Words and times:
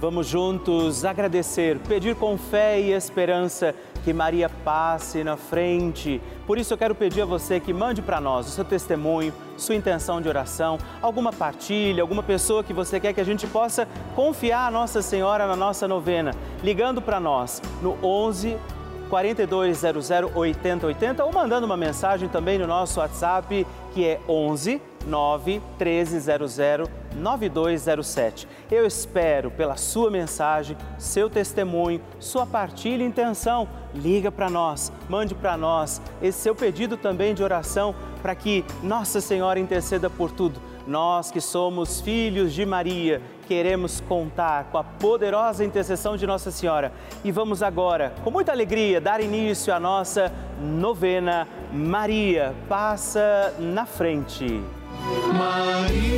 Vamos 0.00 0.28
juntos 0.28 1.04
agradecer, 1.04 1.76
pedir 1.80 2.14
com 2.14 2.38
fé 2.38 2.80
e 2.80 2.92
esperança 2.92 3.74
que 4.04 4.12
Maria 4.12 4.48
passe 4.48 5.24
na 5.24 5.36
frente. 5.36 6.20
Por 6.46 6.56
isso 6.56 6.72
eu 6.72 6.78
quero 6.78 6.94
pedir 6.94 7.22
a 7.22 7.24
você 7.24 7.58
que 7.58 7.72
mande 7.72 8.00
para 8.00 8.20
nós 8.20 8.46
o 8.46 8.50
seu 8.50 8.64
testemunho, 8.64 9.34
sua 9.56 9.74
intenção 9.74 10.20
de 10.20 10.28
oração, 10.28 10.78
alguma 11.02 11.32
partilha, 11.32 12.00
alguma 12.00 12.22
pessoa 12.22 12.62
que 12.62 12.72
você 12.72 13.00
quer 13.00 13.12
que 13.12 13.20
a 13.20 13.24
gente 13.24 13.44
possa 13.48 13.88
confiar 14.14 14.68
a 14.68 14.70
Nossa 14.70 15.02
Senhora 15.02 15.48
na 15.48 15.56
nossa 15.56 15.88
novena, 15.88 16.30
ligando 16.62 17.02
para 17.02 17.18
nós 17.18 17.60
no 17.82 17.98
11 18.00 18.56
4200 19.10 20.10
8080 20.32 21.24
ou 21.24 21.32
mandando 21.32 21.66
uma 21.66 21.76
mensagem 21.76 22.28
também 22.28 22.56
no 22.56 22.68
nosso 22.68 23.00
WhatsApp 23.00 23.66
que 23.92 24.06
é 24.06 24.20
11 24.28 24.80
9 25.06 25.62
1300 25.76 26.58
9207. 27.18 28.48
Eu 28.70 28.86
espero 28.86 29.50
pela 29.50 29.76
sua 29.76 30.10
mensagem, 30.10 30.76
seu 30.98 31.28
testemunho, 31.28 32.00
sua 32.18 32.46
partilha 32.46 33.02
e 33.02 33.06
intenção. 33.06 33.68
Liga 33.94 34.30
para 34.30 34.48
nós, 34.48 34.92
mande 35.08 35.34
para 35.34 35.56
nós 35.56 36.00
esse 36.22 36.38
seu 36.40 36.54
pedido 36.54 36.96
também 36.96 37.34
de 37.34 37.42
oração 37.42 37.94
para 38.22 38.34
que 38.34 38.64
Nossa 38.82 39.20
Senhora 39.20 39.58
interceda 39.58 40.08
por 40.08 40.30
tudo. 40.30 40.60
Nós 40.86 41.30
que 41.30 41.40
somos 41.40 42.00
filhos 42.00 42.54
de 42.54 42.64
Maria, 42.64 43.20
queremos 43.46 44.00
contar 44.00 44.64
com 44.70 44.78
a 44.78 44.84
poderosa 44.84 45.64
intercessão 45.64 46.16
de 46.16 46.26
Nossa 46.26 46.50
Senhora. 46.50 46.92
E 47.22 47.30
vamos 47.30 47.62
agora, 47.62 48.14
com 48.24 48.30
muita 48.30 48.52
alegria, 48.52 49.00
dar 49.00 49.20
início 49.20 49.72
à 49.74 49.78
nossa 49.78 50.32
novena 50.58 51.46
Maria 51.72 52.54
Passa 52.68 53.54
na 53.58 53.84
Frente. 53.84 54.62
Maria 55.36 56.17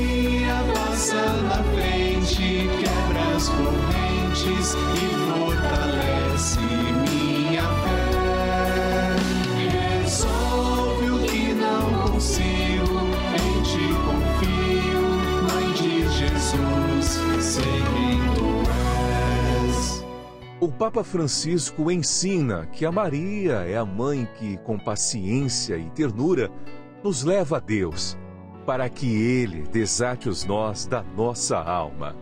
passa 1.00 1.32
na 1.42 1.64
frente, 1.72 2.68
quebra 2.78 3.34
as 3.34 3.48
correntes 3.48 4.74
e 4.74 5.08
fortalece 5.32 6.60
minha 6.60 7.62
fé. 7.62 9.16
Resolve 10.02 11.10
o 11.10 11.18
que 11.26 11.54
não 11.54 12.12
consigo, 12.12 13.00
em 13.32 13.62
ti 13.62 13.88
confio, 14.04 15.02
Mãe 15.48 15.72
de 15.72 16.06
Jesus, 16.10 17.06
sei 17.42 17.64
quem 17.64 18.20
tu 18.34 18.48
és. 19.64 20.04
O 20.60 20.68
Papa 20.68 21.02
Francisco 21.02 21.90
ensina 21.90 22.66
que 22.66 22.84
a 22.84 22.92
Maria 22.92 23.64
é 23.66 23.78
a 23.78 23.86
mãe 23.86 24.28
que, 24.38 24.58
com 24.58 24.78
paciência 24.78 25.78
e 25.78 25.88
ternura, 25.90 26.50
nos 27.02 27.24
leva 27.24 27.56
a 27.56 27.60
Deus 27.60 28.18
para 28.64 28.88
que 28.88 29.06
Ele 29.06 29.62
desate 29.62 30.28
os 30.28 30.44
nós 30.44 30.86
da 30.86 31.02
nossa 31.16 31.58
alma. 31.58 32.14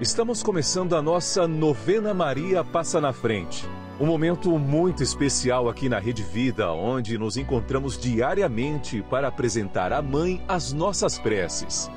Estamos 0.00 0.42
começando 0.42 0.94
a 0.94 1.00
nossa 1.00 1.48
novena 1.48 2.12
Maria 2.12 2.62
Passa 2.62 3.00
na 3.00 3.12
Frente. 3.12 3.66
Um 3.98 4.04
momento 4.04 4.58
muito 4.58 5.02
especial 5.02 5.70
aqui 5.70 5.88
na 5.88 5.98
Rede 5.98 6.22
Vida, 6.22 6.70
onde 6.70 7.16
nos 7.16 7.38
encontramos 7.38 7.98
diariamente 7.98 9.02
para 9.08 9.28
apresentar 9.28 9.92
à 9.92 10.02
Mãe 10.02 10.42
as 10.46 10.70
nossas 10.72 11.18
preces. 11.18 11.90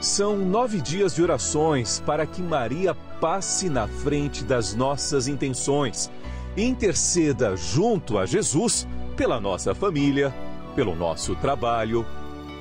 São 0.00 0.36
nove 0.36 0.80
dias 0.80 1.14
de 1.14 1.22
orações 1.22 2.00
para 2.00 2.26
que 2.26 2.40
Maria 2.40 2.94
passe 3.20 3.68
na 3.68 3.86
frente 3.86 4.42
das 4.42 4.74
nossas 4.74 5.28
intenções 5.28 6.10
e 6.56 6.64
interceda 6.64 7.54
junto 7.56 8.18
a 8.18 8.26
Jesus 8.26 8.88
pela 9.16 9.40
nossa 9.40 9.74
família, 9.74 10.34
pelo 10.74 10.94
nosso 10.94 11.34
trabalho, 11.36 12.06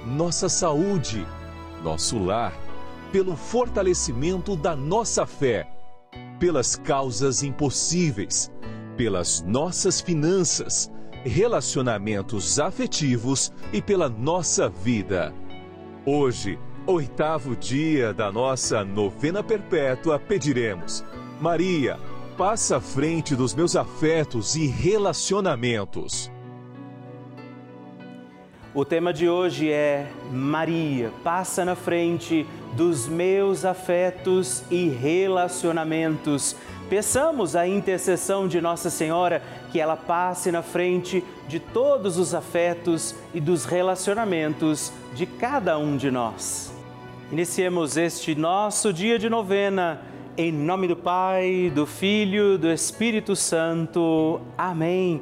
nossa 0.05 0.49
saúde, 0.49 1.25
nosso 1.83 2.17
lar, 2.17 2.53
pelo 3.11 3.35
fortalecimento 3.35 4.55
da 4.55 4.75
nossa 4.75 5.25
fé, 5.25 5.67
pelas 6.39 6.75
causas 6.75 7.44
impossíveis, 7.44 8.51
pelas 8.97 9.41
nossas 9.41 10.01
finanças, 10.01 10.91
relacionamentos 11.23 12.59
afetivos 12.59 13.51
e 13.71 13.81
pela 13.81 14.09
nossa 14.09 14.69
vida. 14.69 15.33
Hoje, 16.05 16.57
oitavo 16.88 17.55
dia 17.55 18.13
da 18.13 18.31
nossa 18.31 18.83
novena 18.83 19.44
perpétua, 19.44 20.19
pediremos: 20.19 21.03
Maria, 21.39 22.00
passa 22.38 22.77
à 22.77 22.81
frente 22.81 23.35
dos 23.35 23.53
meus 23.53 23.75
afetos 23.75 24.55
e 24.55 24.66
relacionamentos. 24.66 26.31
O 28.73 28.85
tema 28.85 29.11
de 29.11 29.27
hoje 29.27 29.69
é 29.69 30.07
Maria, 30.31 31.11
passa 31.25 31.65
na 31.65 31.75
frente 31.75 32.47
dos 32.71 33.05
meus 33.05 33.65
afetos 33.65 34.63
e 34.71 34.87
relacionamentos. 34.87 36.55
Peçamos 36.89 37.53
a 37.53 37.67
intercessão 37.67 38.47
de 38.47 38.61
Nossa 38.61 38.89
Senhora 38.89 39.43
que 39.73 39.79
ela 39.81 39.97
passe 39.97 40.53
na 40.53 40.61
frente 40.61 41.21
de 41.49 41.59
todos 41.59 42.17
os 42.17 42.33
afetos 42.33 43.13
e 43.33 43.41
dos 43.41 43.65
relacionamentos 43.65 44.93
de 45.13 45.25
cada 45.25 45.77
um 45.77 45.97
de 45.97 46.09
nós. 46.09 46.73
Iniciemos 47.29 47.97
este 47.97 48.35
nosso 48.35 48.93
dia 48.93 49.19
de 49.19 49.29
novena 49.29 49.99
em 50.38 50.49
nome 50.49 50.88
do 50.88 50.95
Pai, 50.95 51.69
do 51.75 51.85
Filho, 51.85 52.57
do 52.57 52.71
Espírito 52.71 53.35
Santo. 53.35 54.39
Amém. 54.57 55.21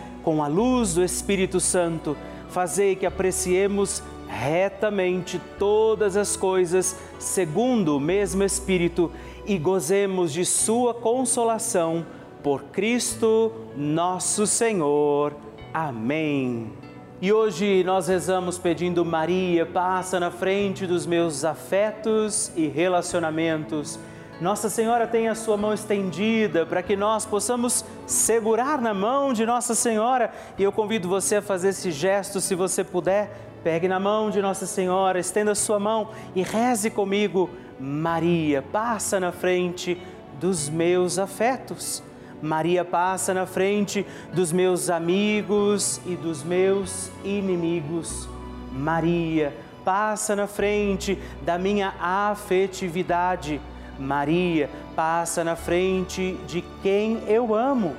com 0.23 0.43
a 0.43 0.47
luz 0.47 0.93
do 0.93 1.03
Espírito 1.03 1.59
Santo, 1.59 2.15
fazei 2.49 2.95
que 2.95 3.05
apreciemos 3.05 4.03
retamente 4.27 5.39
todas 5.59 6.15
as 6.15 6.35
coisas 6.37 6.95
segundo 7.19 7.97
o 7.97 7.99
mesmo 7.99 8.43
Espírito 8.43 9.11
e 9.45 9.57
gozemos 9.57 10.31
de 10.31 10.45
Sua 10.45 10.93
consolação 10.93 12.05
por 12.41 12.63
Cristo 12.63 13.51
nosso 13.75 14.47
Senhor. 14.47 15.35
Amém. 15.73 16.71
E 17.21 17.31
hoje 17.31 17.83
nós 17.83 18.07
rezamos 18.07 18.57
pedindo 18.57 19.05
Maria, 19.05 19.65
passa 19.65 20.19
na 20.19 20.31
frente 20.31 20.87
dos 20.87 21.05
meus 21.05 21.45
afetos 21.45 22.51
e 22.55 22.67
relacionamentos 22.67 23.99
nossa 24.41 24.71
Senhora 24.71 25.05
tem 25.05 25.27
a 25.27 25.35
sua 25.35 25.55
mão 25.55 25.71
estendida 25.71 26.65
para 26.65 26.81
que 26.81 26.95
nós 26.95 27.27
possamos 27.27 27.85
segurar 28.07 28.81
na 28.81 28.91
mão 28.91 29.33
de 29.33 29.45
Nossa 29.45 29.75
Senhora. 29.75 30.33
E 30.57 30.63
eu 30.63 30.71
convido 30.71 31.07
você 31.07 31.35
a 31.35 31.41
fazer 31.43 31.69
esse 31.69 31.91
gesto, 31.91 32.41
se 32.41 32.55
você 32.55 32.83
puder. 32.83 33.31
Pegue 33.63 33.87
na 33.87 33.99
mão 33.99 34.31
de 34.31 34.41
Nossa 34.41 34.65
Senhora, 34.65 35.19
estenda 35.19 35.51
a 35.51 35.55
sua 35.55 35.79
mão 35.79 36.09
e 36.35 36.41
reze 36.41 36.89
comigo. 36.89 37.51
Maria, 37.79 38.63
passa 38.63 39.19
na 39.19 39.31
frente 39.31 40.01
dos 40.39 40.67
meus 40.67 41.19
afetos. 41.19 42.01
Maria 42.41 42.83
passa 42.83 43.35
na 43.35 43.45
frente 43.45 44.03
dos 44.33 44.51
meus 44.51 44.89
amigos 44.89 46.01
e 46.03 46.15
dos 46.15 46.43
meus 46.43 47.11
inimigos. 47.23 48.27
Maria 48.71 49.55
passa 49.85 50.35
na 50.35 50.47
frente 50.47 51.15
da 51.43 51.59
minha 51.59 51.93
afetividade. 51.99 53.61
Maria 54.01 54.69
passa 54.95 55.43
na 55.43 55.55
frente 55.55 56.33
de 56.47 56.63
quem 56.81 57.23
eu 57.27 57.53
amo. 57.53 57.95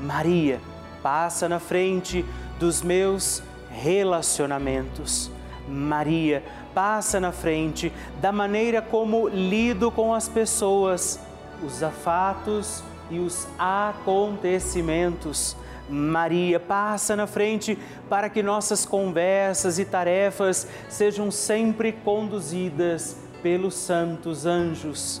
Maria 0.00 0.58
passa 1.02 1.46
na 1.46 1.60
frente 1.60 2.24
dos 2.58 2.80
meus 2.82 3.42
relacionamentos. 3.70 5.30
Maria 5.68 6.42
passa 6.74 7.20
na 7.20 7.32
frente 7.32 7.92
da 8.20 8.32
maneira 8.32 8.80
como 8.80 9.28
lido 9.28 9.90
com 9.90 10.14
as 10.14 10.26
pessoas. 10.28 11.20
os 11.62 11.82
afatos 11.82 12.82
e 13.08 13.20
os 13.20 13.46
acontecimentos. 13.56 15.56
Maria, 15.88 16.58
passa 16.58 17.14
na 17.14 17.24
frente 17.26 17.78
para 18.08 18.28
que 18.30 18.42
nossas 18.42 18.86
conversas 18.86 19.78
e 19.78 19.84
tarefas 19.84 20.66
sejam 20.88 21.30
sempre 21.30 21.92
conduzidas 21.92 23.16
pelos 23.42 23.74
santos 23.74 24.46
anjos. 24.46 25.20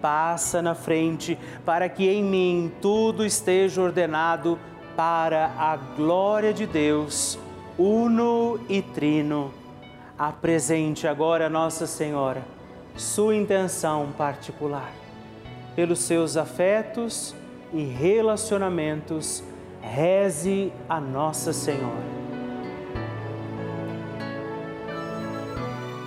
passa 0.00 0.60
na 0.62 0.74
frente 0.74 1.38
para 1.64 1.88
que 1.88 2.08
em 2.08 2.22
mim 2.22 2.72
tudo 2.80 3.24
esteja 3.24 3.82
ordenado 3.82 4.58
para 4.96 5.52
a 5.58 5.76
glória 5.76 6.52
de 6.52 6.66
Deus, 6.66 7.38
uno 7.78 8.60
e 8.68 8.82
trino. 8.82 9.52
Apresente 10.18 11.06
agora 11.06 11.48
Nossa 11.48 11.86
Senhora 11.86 12.58
sua 12.98 13.36
intenção 13.36 14.12
particular. 14.16 14.92
Pelos 15.74 16.00
seus 16.00 16.36
afetos 16.36 17.34
e 17.72 17.84
relacionamentos, 17.84 19.42
reze 19.80 20.72
a 20.88 21.00
Nossa 21.00 21.52
Senhora. 21.52 22.17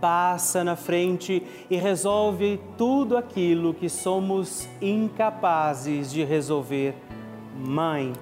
passa 0.00 0.62
na 0.64 0.76
frente 0.76 1.42
e 1.68 1.76
resolve 1.76 2.60
tudo 2.76 3.16
aquilo 3.16 3.74
que 3.74 3.88
somos 3.88 4.68
incapazes 4.80 6.10
de 6.10 6.24
resolver. 6.24 6.94
Mãe, 7.56 8.12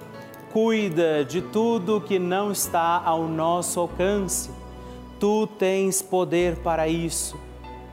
cuida 0.51 1.23
de 1.23 1.41
tudo 1.41 2.01
que 2.01 2.17
não 2.17 2.51
está 2.51 3.01
ao 3.03 3.27
nosso 3.27 3.79
alcance. 3.79 4.49
Tu 5.19 5.47
tens 5.59 6.01
poder 6.01 6.57
para 6.57 6.87
isso. 6.87 7.39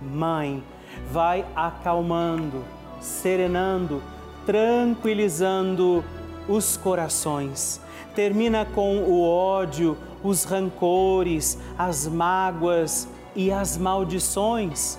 Mãe, 0.01 0.63
vai 1.11 1.45
acalmando, 1.55 2.65
serenando, 3.01 4.03
tranquilizando 4.47 6.05
os 6.49 6.77
corações. 6.77 7.81
Termina 8.15 8.65
com 8.65 8.99
o 8.99 9.29
ódio, 9.29 9.97
os 10.23 10.45
rancores, 10.45 11.59
as 11.77 12.07
mágoas, 12.07 13.09
e 13.35 13.51
as 13.53 13.77
maldições. 13.77 14.99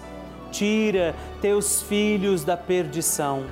Tira 0.52 1.16
teus 1.42 1.82
filhos 1.82 2.44
da 2.44 2.56
perdição. 2.56 3.44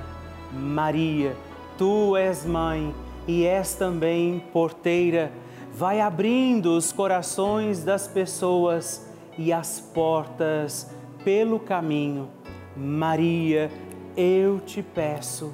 Maria, 0.52 1.36
tu 1.78 2.16
és 2.16 2.46
mãe 2.46 2.94
e 3.28 3.46
és 3.46 3.74
também 3.74 4.40
porteira. 4.52 5.32
Vai 5.74 6.00
abrindo 6.00 6.78
os 6.78 6.92
corações 6.92 7.84
das 7.84 8.08
pessoas 8.08 9.08
e 9.38 9.52
as 9.52 9.80
portas 9.80 10.90
pelo 11.24 11.60
caminho. 11.60 12.30
Maria, 12.76 13.72
eu 14.16 14.60
te 14.60 14.84
peço, 14.84 15.54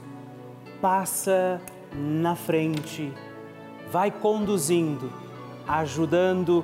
passa 0.82 1.62
na 1.94 2.36
frente, 2.36 3.12
vai 3.92 4.12
conduzindo, 4.12 5.12
ajudando 5.68 6.64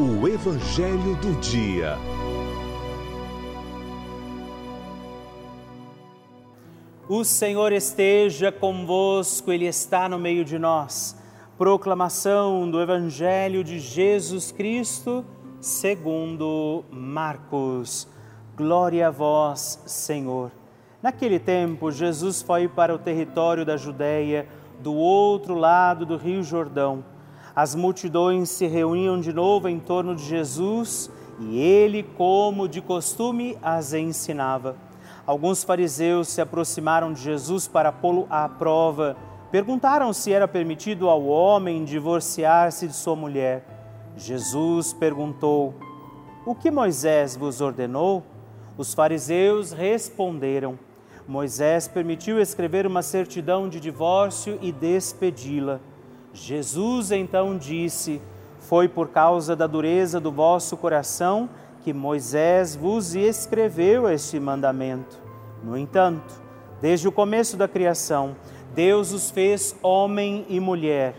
O 0.00 0.28
Evangelho 0.28 1.16
do 1.16 1.40
Dia. 1.40 1.98
O 7.08 7.24
Senhor 7.24 7.72
esteja 7.72 8.52
convosco, 8.52 9.50
Ele 9.50 9.64
está 9.64 10.08
no 10.08 10.16
meio 10.16 10.44
de 10.44 10.56
nós. 10.56 11.20
Proclamação 11.58 12.70
do 12.70 12.80
Evangelho 12.80 13.64
de 13.64 13.80
Jesus 13.80 14.52
Cristo, 14.52 15.24
segundo 15.60 16.84
Marcos. 16.92 18.06
Glória 18.56 19.08
a 19.08 19.10
vós, 19.10 19.82
Senhor. 19.84 20.52
Naquele 21.02 21.40
tempo, 21.40 21.90
Jesus 21.90 22.40
foi 22.40 22.68
para 22.68 22.94
o 22.94 23.00
território 23.00 23.64
da 23.64 23.76
Judéia, 23.76 24.46
do 24.78 24.94
outro 24.94 25.54
lado 25.56 26.06
do 26.06 26.16
Rio 26.16 26.44
Jordão 26.44 27.02
as 27.58 27.74
multidões 27.74 28.50
se 28.50 28.68
reuniam 28.68 29.18
de 29.18 29.32
novo 29.32 29.68
em 29.68 29.80
torno 29.80 30.14
de 30.14 30.22
Jesus 30.22 31.10
e 31.40 31.58
ele, 31.58 32.04
como 32.04 32.68
de 32.68 32.80
costume, 32.80 33.58
as 33.60 33.92
ensinava. 33.92 34.76
Alguns 35.26 35.64
fariseus 35.64 36.28
se 36.28 36.40
aproximaram 36.40 37.12
de 37.12 37.20
Jesus 37.20 37.66
para 37.66 37.90
pô-lo 37.90 38.28
à 38.30 38.48
prova. 38.48 39.16
Perguntaram 39.50 40.12
se 40.12 40.32
era 40.32 40.46
permitido 40.46 41.08
ao 41.08 41.26
homem 41.26 41.84
divorciar-se 41.84 42.86
de 42.86 42.94
sua 42.94 43.16
mulher. 43.16 43.66
Jesus 44.16 44.92
perguntou: 44.92 45.74
O 46.46 46.54
que 46.54 46.70
Moisés 46.70 47.34
vos 47.36 47.60
ordenou? 47.60 48.22
Os 48.76 48.94
fariseus 48.94 49.72
responderam: 49.72 50.78
Moisés 51.26 51.88
permitiu 51.88 52.40
escrever 52.40 52.86
uma 52.86 53.02
certidão 53.02 53.68
de 53.68 53.80
divórcio 53.80 54.60
e 54.62 54.70
despedi-la. 54.70 55.80
Jesus 56.40 57.10
então 57.10 57.58
disse: 57.58 58.20
Foi 58.60 58.88
por 58.88 59.08
causa 59.08 59.56
da 59.56 59.66
dureza 59.66 60.20
do 60.20 60.30
vosso 60.30 60.76
coração 60.76 61.48
que 61.82 61.92
Moisés 61.92 62.76
vos 62.76 63.14
escreveu 63.14 64.08
este 64.08 64.38
mandamento. 64.38 65.18
No 65.62 65.76
entanto, 65.76 66.40
desde 66.80 67.08
o 67.08 67.12
começo 67.12 67.56
da 67.56 67.66
criação, 67.66 68.36
Deus 68.74 69.12
os 69.12 69.30
fez 69.30 69.76
homem 69.82 70.46
e 70.48 70.60
mulher. 70.60 71.14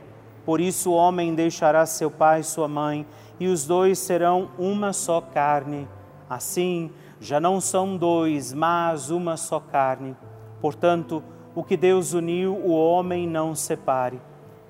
Por 0.45 0.61
isso 0.61 0.91
o 0.91 0.95
homem 0.95 1.35
deixará 1.35 1.85
seu 1.85 2.09
pai 2.09 2.39
e 2.39 2.43
sua 2.43 2.67
mãe, 2.67 3.05
e 3.39 3.47
os 3.47 3.65
dois 3.65 3.99
serão 3.99 4.49
uma 4.57 4.93
só 4.93 5.21
carne. 5.21 5.88
Assim, 6.29 6.91
já 7.19 7.39
não 7.39 7.59
são 7.59 7.97
dois, 7.97 8.53
mas 8.53 9.09
uma 9.09 9.35
só 9.35 9.59
carne. 9.59 10.15
Portanto, 10.61 11.21
o 11.53 11.63
que 11.63 11.75
Deus 11.75 12.13
uniu, 12.13 12.55
o 12.55 12.71
homem 12.71 13.27
não 13.27 13.53
separe. 13.53 14.21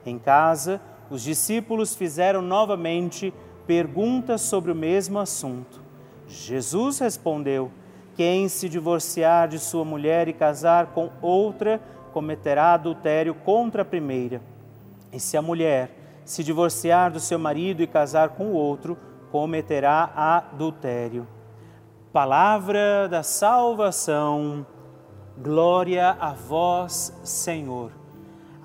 Em 0.05 0.17
casa, 0.17 0.81
os 1.09 1.21
discípulos 1.21 1.95
fizeram 1.95 2.41
novamente 2.41 3.33
perguntas 3.65 4.41
sobre 4.41 4.71
o 4.71 4.75
mesmo 4.75 5.19
assunto. 5.19 5.81
Jesus 6.27 6.99
respondeu: 6.99 7.71
Quem 8.15 8.47
se 8.47 8.69
divorciar 8.69 9.47
de 9.47 9.59
sua 9.59 9.83
mulher 9.83 10.27
e 10.27 10.33
casar 10.33 10.87
com 10.87 11.09
outra, 11.21 11.81
cometerá 12.13 12.73
adultério 12.73 13.33
contra 13.33 13.81
a 13.81 13.85
primeira. 13.85 14.41
E 15.11 15.19
se 15.19 15.37
a 15.37 15.41
mulher 15.41 16.21
se 16.23 16.43
divorciar 16.43 17.11
do 17.11 17.19
seu 17.19 17.39
marido 17.39 17.81
e 17.81 17.87
casar 17.87 18.29
com 18.29 18.51
outro, 18.53 18.97
cometerá 19.31 20.11
adultério. 20.15 21.27
Palavra 22.13 23.07
da 23.09 23.23
salvação. 23.23 24.65
Glória 25.37 26.17
a 26.19 26.33
vós, 26.33 27.13
Senhor. 27.23 27.98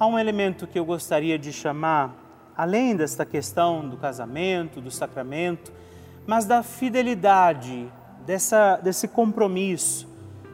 Há 0.04 0.06
um 0.06 0.18
elemento 0.18 0.66
que 0.66 0.78
eu 0.78 0.84
gostaria 0.84 1.38
de 1.38 1.50
chamar, 1.50 2.14
além 2.54 2.94
desta 2.94 3.24
questão 3.24 3.88
do 3.88 3.96
casamento, 3.96 4.78
do 4.78 4.90
sacramento, 4.90 5.72
mas 6.26 6.44
da 6.44 6.62
fidelidade, 6.62 7.90
dessa, 8.26 8.76
desse 8.76 9.08
compromisso. 9.08 10.06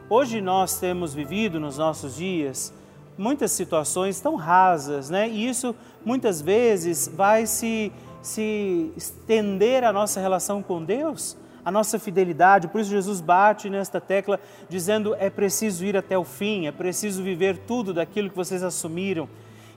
Hoje 0.08 0.40
nós 0.40 0.78
temos 0.78 1.12
vivido 1.12 1.58
nos 1.58 1.78
nossos 1.78 2.14
dias 2.14 2.72
muitas 3.18 3.50
situações 3.50 4.20
tão 4.20 4.36
rasas, 4.36 5.10
né? 5.10 5.28
E 5.28 5.48
isso 5.48 5.74
muitas 6.04 6.40
vezes 6.40 7.08
vai 7.12 7.44
se, 7.44 7.92
se 8.22 8.92
estender 8.96 9.82
a 9.82 9.92
nossa 9.92 10.20
relação 10.20 10.62
com 10.62 10.80
Deus 10.80 11.36
a 11.64 11.70
nossa 11.70 11.98
fidelidade. 11.98 12.68
Por 12.68 12.80
isso, 12.80 12.90
Jesus 12.90 13.20
bate 13.20 13.68
nesta 13.68 14.00
tecla, 14.00 14.40
dizendo: 14.68 15.14
é 15.18 15.30
preciso 15.30 15.84
ir 15.84 15.96
até 15.96 16.16
o 16.16 16.24
fim, 16.24 16.66
é 16.66 16.72
preciso 16.72 17.22
viver 17.22 17.58
tudo 17.58 17.92
daquilo 17.92 18.30
que 18.30 18.36
vocês 18.36 18.62
assumiram. 18.62 19.28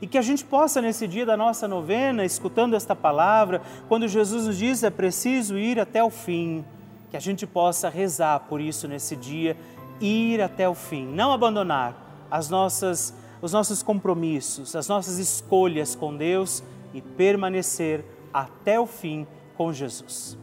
E 0.01 0.07
que 0.07 0.17
a 0.17 0.21
gente 0.21 0.43
possa, 0.43 0.81
nesse 0.81 1.07
dia 1.07 1.25
da 1.25 1.37
nossa 1.37 1.67
novena, 1.67 2.25
escutando 2.25 2.75
esta 2.75 2.95
palavra, 2.95 3.61
quando 3.87 4.07
Jesus 4.07 4.47
nos 4.47 4.57
diz 4.57 4.83
é 4.83 4.89
preciso 4.89 5.57
ir 5.57 5.79
até 5.79 6.03
o 6.03 6.09
fim, 6.09 6.65
que 7.09 7.15
a 7.15 7.21
gente 7.21 7.47
possa 7.47 7.87
rezar 7.87 8.41
por 8.41 8.59
isso 8.59 8.85
nesse 8.85 9.15
dia, 9.15 9.55
ir 10.01 10.41
até 10.41 10.67
o 10.67 10.73
fim, 10.73 11.05
não 11.05 11.31
abandonar 11.31 12.25
as 12.29 12.49
nossas, 12.49 13.13
os 13.41 13.53
nossos 13.53 13.81
compromissos, 13.81 14.75
as 14.75 14.89
nossas 14.89 15.19
escolhas 15.19 15.95
com 15.95 16.13
Deus 16.17 16.61
e 16.93 17.01
permanecer 17.01 18.03
até 18.33 18.77
o 18.77 18.85
fim 18.85 19.25
com 19.55 19.71
Jesus 19.71 20.42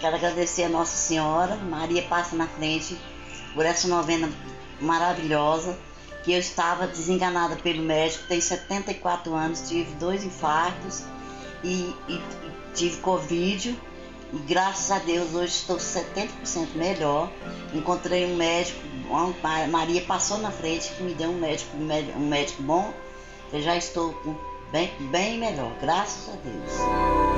Quero 0.00 0.14
agradecer 0.14 0.64
a 0.64 0.68
Nossa 0.68 0.96
Senhora, 0.96 1.56
Maria 1.56 2.02
passa 2.02 2.36
na 2.36 2.46
frente, 2.46 2.96
por 3.54 3.66
essa 3.66 3.88
novena 3.88 4.30
maravilhosa, 4.80 5.76
que 6.22 6.32
eu 6.32 6.38
estava 6.38 6.86
desenganada 6.86 7.56
pelo 7.56 7.82
médico, 7.82 8.24
tenho 8.28 8.40
74 8.40 9.34
anos, 9.34 9.68
tive 9.68 9.90
dois 9.94 10.22
infartos 10.22 11.04
e, 11.64 11.94
e, 12.08 12.22
tive 12.74 12.98
Covid. 12.98 13.76
E 14.30 14.38
graças 14.40 14.90
a 14.90 14.98
Deus 14.98 15.34
hoje 15.34 15.54
estou 15.54 15.78
70% 15.78 16.74
melhor. 16.74 17.30
Encontrei 17.72 18.26
um 18.26 18.36
médico, 18.36 18.78
Maria 19.70 20.02
passou 20.02 20.38
na 20.38 20.50
frente 20.50 20.92
que 20.92 21.02
me 21.02 21.14
deu 21.14 21.30
um 21.30 21.40
médico, 21.40 21.76
um 21.76 22.28
médico 22.28 22.62
bom 22.62 22.92
Eu 23.52 23.62
já 23.62 23.76
estou 23.76 24.14
bem, 24.70 24.92
bem 25.10 25.38
melhor, 25.38 25.72
graças 25.80 26.28
a 26.28 26.36
Deus. 26.36 27.37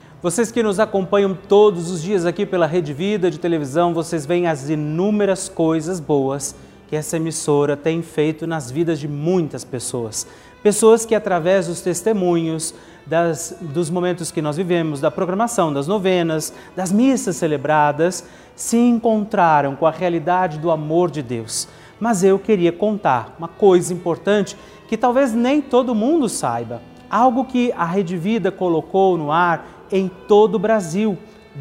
Vocês 0.21 0.51
que 0.51 0.61
nos 0.61 0.79
acompanham 0.79 1.33
todos 1.33 1.89
os 1.89 1.99
dias 1.99 2.27
aqui 2.27 2.45
pela 2.45 2.67
Rede 2.67 2.93
Vida 2.93 3.31
de 3.31 3.39
televisão, 3.39 3.91
vocês 3.91 4.23
veem 4.23 4.45
as 4.45 4.69
inúmeras 4.69 5.49
coisas 5.49 5.99
boas 5.99 6.55
que 6.87 6.95
essa 6.95 7.17
emissora 7.17 7.75
tem 7.75 8.03
feito 8.03 8.45
nas 8.45 8.69
vidas 8.69 8.99
de 8.99 9.07
muitas 9.07 9.63
pessoas. 9.63 10.27
Pessoas 10.61 11.07
que, 11.07 11.15
através 11.15 11.65
dos 11.65 11.81
testemunhos, 11.81 12.71
das, 13.03 13.57
dos 13.59 13.89
momentos 13.89 14.29
que 14.29 14.43
nós 14.43 14.57
vivemos, 14.57 15.01
da 15.01 15.09
programação 15.09 15.73
das 15.73 15.87
novenas, 15.87 16.53
das 16.75 16.91
missas 16.91 17.37
celebradas, 17.37 18.23
se 18.55 18.77
encontraram 18.77 19.75
com 19.75 19.87
a 19.87 19.91
realidade 19.91 20.59
do 20.59 20.69
amor 20.69 21.09
de 21.09 21.23
Deus. 21.23 21.67
Mas 21.99 22.23
eu 22.23 22.37
queria 22.37 22.71
contar 22.71 23.35
uma 23.39 23.47
coisa 23.47 23.91
importante 23.91 24.55
que 24.87 24.95
talvez 24.95 25.33
nem 25.33 25.63
todo 25.63 25.95
mundo 25.95 26.29
saiba. 26.29 26.79
Algo 27.09 27.43
que 27.43 27.73
a 27.75 27.85
Rede 27.85 28.15
Vida 28.15 28.51
colocou 28.51 29.17
no 29.17 29.31
ar 29.31 29.80
em 29.91 30.09
todo 30.27 30.55
o 30.55 30.59
Brasil. 30.59 31.17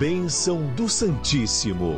Bênção 0.00 0.62
do 0.74 0.88
Santíssimo. 0.88 1.94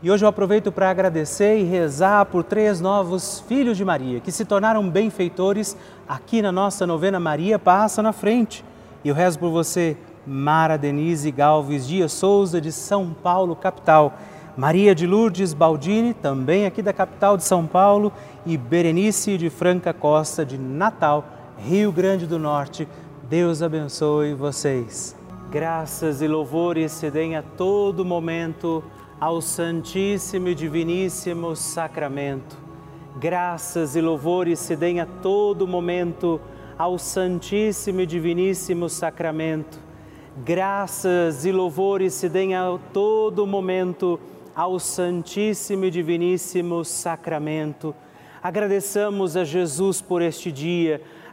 E 0.00 0.08
hoje 0.08 0.24
eu 0.24 0.28
aproveito 0.28 0.70
para 0.70 0.88
agradecer 0.88 1.58
e 1.58 1.64
rezar 1.64 2.26
por 2.26 2.44
três 2.44 2.80
novos 2.80 3.40
filhos 3.40 3.76
de 3.76 3.84
Maria 3.84 4.20
que 4.20 4.30
se 4.30 4.44
tornaram 4.44 4.88
benfeitores 4.88 5.76
aqui 6.08 6.40
na 6.40 6.52
nossa 6.52 6.86
novena 6.86 7.18
Maria 7.18 7.58
Passa 7.58 8.04
na 8.04 8.12
Frente. 8.12 8.64
E 9.02 9.08
eu 9.08 9.16
rezo 9.16 9.40
por 9.40 9.50
você, 9.50 9.96
Mara 10.24 10.76
Denise 10.76 11.32
Galves 11.32 11.88
Dias 11.88 12.12
Souza, 12.12 12.60
de 12.60 12.70
São 12.70 13.12
Paulo, 13.12 13.56
capital. 13.56 14.16
Maria 14.56 14.94
de 14.94 15.08
Lourdes 15.08 15.52
Baldini, 15.52 16.14
também 16.14 16.66
aqui 16.66 16.82
da 16.82 16.92
capital 16.92 17.36
de 17.36 17.42
São 17.42 17.66
Paulo. 17.66 18.12
E 18.46 18.56
Berenice 18.56 19.36
de 19.36 19.50
Franca 19.50 19.92
Costa, 19.92 20.46
de 20.46 20.56
Natal, 20.56 21.24
Rio 21.58 21.90
Grande 21.90 22.26
do 22.26 22.38
Norte. 22.38 22.86
Deus 23.28 23.62
abençoe 23.62 24.34
vocês. 24.34 25.16
Graças 25.50 26.20
e 26.20 26.28
louvores 26.28 26.92
se 26.92 27.10
deem 27.10 27.34
a 27.34 27.42
todo 27.42 28.04
momento 28.04 28.84
ao 29.18 29.40
Santíssimo 29.40 30.48
e 30.48 30.54
Diviníssimo 30.54 31.56
Sacramento. 31.56 32.56
Graças 33.18 33.96
e 33.96 34.00
louvores 34.02 34.58
se 34.58 34.76
deem 34.76 35.00
a 35.00 35.06
todo 35.06 35.66
momento 35.66 36.38
ao 36.78 36.98
Santíssimo 36.98 38.02
e 38.02 38.06
Diviníssimo 38.06 38.88
Sacramento. 38.88 39.80
Graças 40.44 41.46
e 41.46 41.52
louvores 41.52 42.12
se 42.12 42.28
deem 42.28 42.54
a 42.54 42.78
todo 42.92 43.46
momento 43.46 44.20
ao 44.54 44.78
Santíssimo 44.78 45.86
e 45.86 45.90
Diviníssimo 45.90 46.84
Sacramento. 46.84 47.94
Agradeçamos 48.42 49.36
a 49.36 49.42
Jesus 49.42 50.00
por 50.02 50.20
este 50.20 50.52
dia 50.52 51.00